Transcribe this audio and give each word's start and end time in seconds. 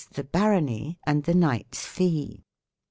the" 0.13 0.23
barony" 0.39 0.97
and 1.05 1.25
the 1.25 1.33
knight's 1.35 1.85
fee. 1.85 2.43